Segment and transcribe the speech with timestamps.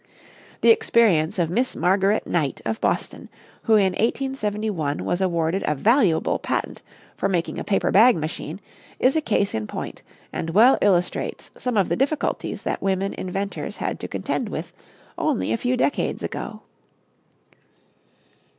[0.61, 3.29] The experience of Miss Margaret Knight, of Boston,
[3.65, 6.81] who in 1871 was awarded a valuable patent
[7.15, 8.59] for making a paper bag machine
[8.97, 10.01] is a case in point
[10.33, 14.73] and well illustrates some of the difficulties that women inventors had to contend with
[15.19, 16.61] only a few decades ago.